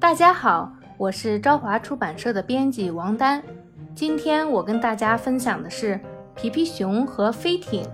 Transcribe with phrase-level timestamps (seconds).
[0.00, 3.42] 大家好，我是朝华出版社的编辑王丹。
[3.94, 6.00] 今天我跟大家分享的是
[6.34, 7.86] 皮皮熊和飞艇。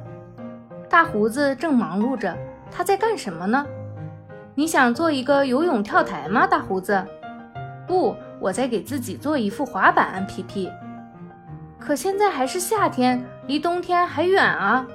[0.88, 2.32] 大胡子正忙碌着，
[2.70, 3.66] 他在干什么呢？
[4.54, 7.04] 你想做一个游泳跳台吗，大胡子？
[7.88, 10.24] 不，我在给自己做一副滑板。
[10.28, 10.70] 皮皮。
[11.76, 14.86] 可现在还是夏天，离冬天还远啊。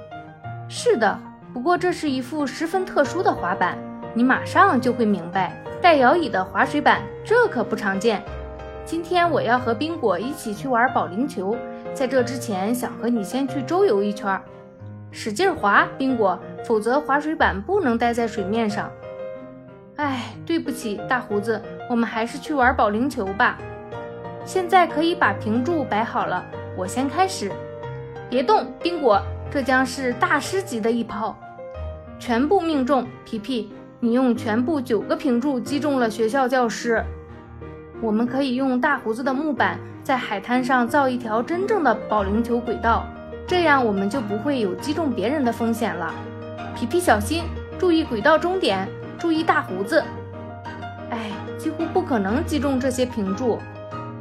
[0.66, 1.18] 是的，
[1.52, 3.76] 不过这是一副十分特殊的滑板，
[4.14, 5.54] 你马上就会明白。
[5.82, 8.22] 带摇椅的滑水板，这可不常见。
[8.84, 11.56] 今天我要和宾果一起去玩保龄球，
[11.92, 14.40] 在这之前想和你先去周游一圈，
[15.10, 18.88] 使劲滑，宾果，否则滑水板不能待在水面上。
[19.96, 23.58] 哎，对不起，大胡子，我们还是去玩保龄球吧。
[24.44, 26.44] 现在可以把平柱摆好了，
[26.76, 27.50] 我先开始。
[28.30, 29.20] 别动，宾果，
[29.50, 31.36] 这将是大师级的一抛，
[32.20, 33.72] 全部命中，皮皮。
[34.04, 37.04] 你用全部九个平柱击中了学校教师。
[38.00, 43.06] 我们可以用大胡子的木板在海滩上造一条真正的保龄球轨道，
[43.46, 46.12] 这样我们就不会有击中别人的风险了。
[46.74, 47.44] 皮皮小心，
[47.78, 48.88] 注意轨道终点，
[49.20, 50.02] 注意大胡子。
[51.10, 53.60] 哎，几乎不可能击中这些平柱。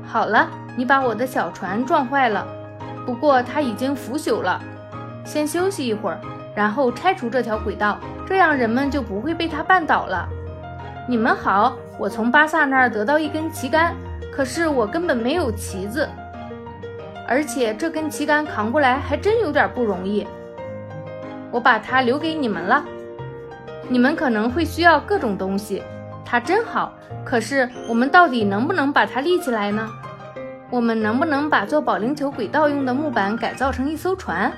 [0.06, 2.46] 好了，你把我的小船撞坏了，
[3.04, 4.62] 不过它已经腐朽了。
[5.26, 6.22] 先休息一会儿，
[6.56, 7.98] 然后拆除这条轨道。
[8.32, 10.26] 这样人们就不会被他绊倒了。
[11.06, 13.94] 你们好，我从巴萨那儿得到一根旗杆，
[14.32, 16.08] 可是我根本没有旗子，
[17.28, 20.26] 而且这根旗杆扛过来还真有点不容易。
[21.52, 22.82] 我把它留给你们了。
[23.90, 25.84] 你们可能会需要各种东西，
[26.24, 26.94] 它真好。
[27.26, 29.86] 可是我们到底能不能把它立起来呢？
[30.70, 34.50] 我们能不能把做保龄球轨道用的木板改造成一艘船？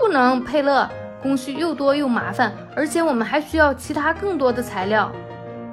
[0.00, 0.90] 不能，佩勒。
[1.22, 5.10] 工序又多又麻烦，而且我们还需要其他更多的材料。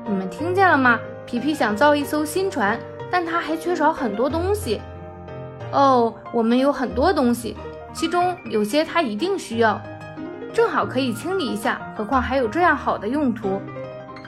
[0.08, 1.00] 你们听见了吗？
[1.26, 2.80] 皮皮想造一艘新船，
[3.12, 4.82] 但他还缺少很多东西。
[5.72, 7.56] 哦，我们有很多东西，
[7.94, 9.82] 其中有些他一定需要，
[10.54, 11.80] 正好可以清理一下。
[11.96, 13.62] 何况还有这样好的用途。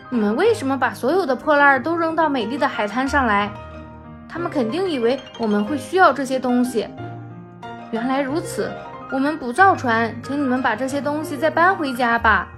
[0.10, 3.52] 你们为什么把所有的破烂都扔到美丽的海滩上来？
[4.30, 6.88] 他们肯定以为我们会需要这些东西。
[7.92, 8.70] 原来如此。
[9.10, 12.50] 我们不造船，请你们把这些东西再搬回家吧。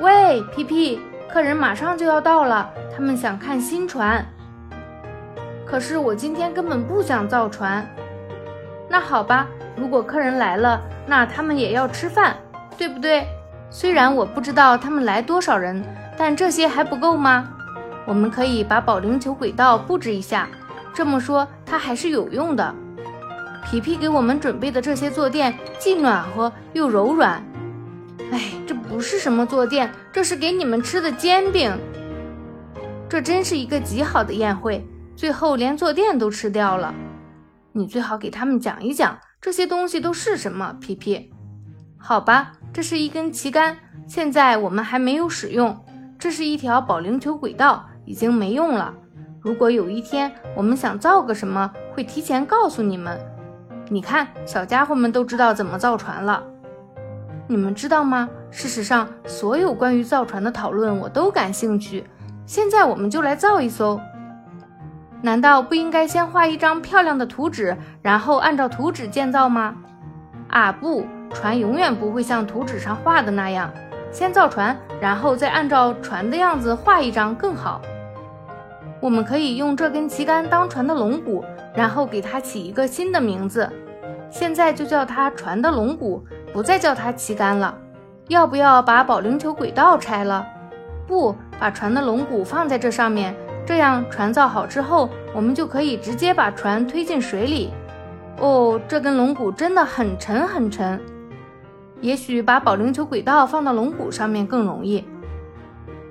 [0.00, 1.00] 喂，皮皮，
[1.32, 4.24] 客人马上就要到了，他们想看新船。
[5.64, 7.86] 可是我今天根本不想造船。
[8.86, 12.36] 那好吧，如果客人来了，那他们也要吃饭，
[12.76, 13.26] 对不对？
[13.70, 15.82] 虽然我不知道他们来多少人，
[16.18, 17.48] 但这些还不够吗？
[18.04, 20.46] 我们可以把保龄球轨道布置一下，
[20.92, 22.74] 这么说它还是有用的。
[23.64, 27.42] 皮皮给我们准备的这些坐垫既暖和又柔软。
[28.30, 31.76] 哎，这不是什么坐垫，这是给你们吃的煎饼。
[33.08, 36.94] 这真是一个极好的宴会，最后连坐垫都吃掉了。
[37.72, 41.32] 你最好给他们讲一讲这些东西都是什么，皮皮。
[41.98, 45.78] 好吧，这是一根旗杆，现在我们还没有使用。
[46.18, 48.94] 这是一条保龄球轨道，已经没用了。
[49.40, 53.20] 如果有一天我们想造个什么，会提前告诉你们。
[53.92, 56.42] 你看，小家伙们都知道怎么造船了。
[57.46, 58.26] 你们知道吗？
[58.50, 62.06] 事实上，所有关于造船的讨论我都感兴趣。
[62.46, 64.00] 现在我们就来造一艘。
[65.20, 69.74] 难道不应该先画一张漂亮的图纸，然后按照图纸建造吗？
[70.48, 73.70] 啊，不，船永远不会像图纸上画的那样。
[74.10, 77.82] 先造船，然后再按照船的样子画一张更好。
[79.02, 83.68] 我们可以用这根旗杆当船的龙骨，然后给它起一个新的名字。
[84.30, 87.76] 现在就叫它船的龙骨，不再叫它旗杆了。
[88.28, 90.46] 要不要把保龄球轨道拆了？
[91.04, 93.34] 不，把船的龙骨放在这上面，
[93.66, 97.72] 这样船造好之后，我们就可以直接把船推进水里。
[98.38, 101.00] 哦，这根龙骨真的很沉很沉。
[102.00, 105.04] 也许把保龄球轨道放到龙骨上面更容易。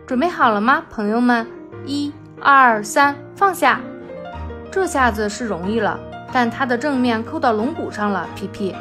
[0.06, 1.48] 准备好了吗，朋友们？
[1.86, 2.12] 一、
[2.42, 3.80] 二、三，放下。
[4.72, 6.00] 这下子是容易了。
[6.34, 8.74] 但它的正面扣到龙骨上了，皮皮。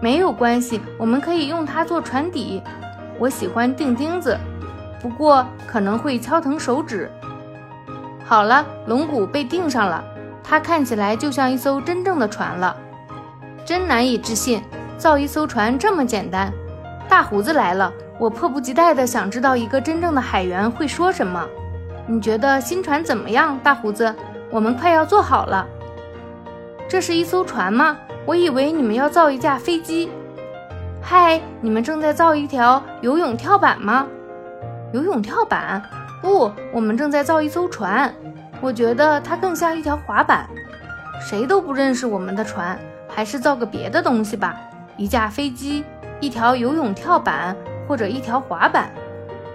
[0.00, 2.62] 没有关系，我们可以用它做船底。
[3.18, 4.36] 我喜欢钉钉子，
[5.00, 7.10] 不过可能会敲疼手指。
[8.24, 10.02] 好了，龙骨被钉上了，
[10.42, 12.74] 它看起来就像一艘真正的船了。
[13.64, 14.62] 真难以置信，
[14.96, 16.50] 造一艘船这么简单。
[17.08, 21.46] 大胡子来了，我迫不及待地想知道一个真正的海员会说什么。
[22.08, 24.14] 你觉得新船怎么样，大胡子？
[24.50, 25.66] 我们快要做好了。
[26.88, 27.98] 这是一艘船吗？
[28.24, 30.08] 我以为你们要造一架飞机。
[31.02, 34.06] 嗨，你们正在造一条游泳跳板吗？
[34.92, 35.82] 游泳跳板？
[36.22, 38.14] 不，我们正在造一艘船。
[38.60, 40.48] 我觉得它更像一条滑板。
[41.20, 44.56] 谁都不认识我们的船，还是造个别的东西吧。
[44.96, 45.84] 一架飞机，
[46.20, 47.56] 一条游泳跳板，
[47.88, 48.90] 或者一条滑板。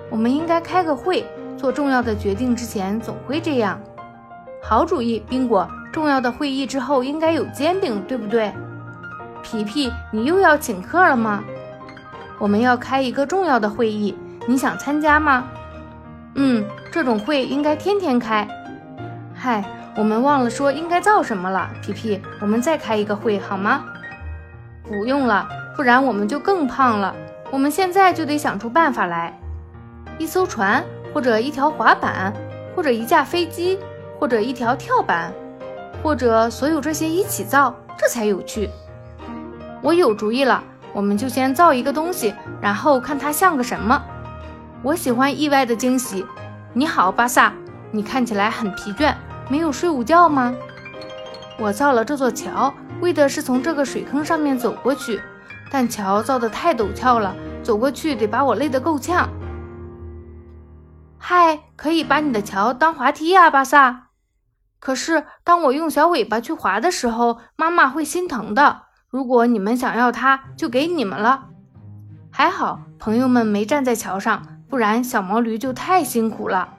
[0.09, 1.25] 我们应该开个会，
[1.61, 3.79] 做重要的决定之前总会这样。
[4.63, 5.69] 好主意，宾果。
[5.91, 8.51] 重要的会议之后应该有煎饼，对不对？
[9.43, 11.43] 皮皮，你又要请客了吗？
[12.39, 14.17] 我们要开一个重要的会议，
[14.47, 15.43] 你想参加吗？
[16.33, 18.47] 嗯，这种会应该天天开。
[19.35, 19.63] 嗨，
[19.95, 23.83] 我们忘了说应该造什么了，皮皮，我们再开一个会好吗？
[24.81, 27.15] 不用了，不然我们就更胖了。
[27.51, 29.37] 我们现在就得想出办法来。
[30.17, 32.33] 一艘船，或者一条滑板，
[32.75, 33.77] 或者一架飞机，
[34.19, 35.33] 或者一条跳板，
[36.01, 38.69] 或者所有这些一起造，这才有趣。
[39.81, 40.63] 我有主意了，
[40.93, 44.01] 我们就先造一个东西，然后看它像个什么。
[44.83, 46.25] 我喜欢意外的惊喜。
[46.73, 47.53] 你好，巴萨，
[47.91, 49.13] 你看起来很疲倦，
[49.49, 50.55] 没有睡午觉吗？
[51.59, 55.21] 我造了这座桥，为的是从这个水坑上面走过去，
[55.69, 59.29] 但桥造的太陡峭了，走过去得把我累得够呛。
[61.23, 64.07] 嗨，可以把你的桥当滑梯呀，巴萨。
[64.79, 68.81] 可是当我用小尾巴去滑的时候，妈妈会心疼的。
[69.07, 71.49] 如果你们想要它，就给你们了。
[72.31, 76.73] 还好朋友们没站在桥上，不然小毛驴就太辛苦了。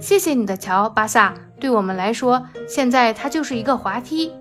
[0.00, 1.32] 谢谢你的桥，巴萨。
[1.60, 4.32] 对我们来说，现在它就是一个滑梯。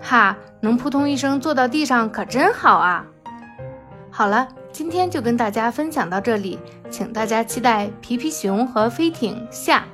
[0.00, 3.04] 哈，能扑通一声坐到地上可真好啊！
[4.12, 6.58] 好了，今天就跟大家分享到这里，
[6.90, 9.84] 请大家期待皮皮熊和飞艇下。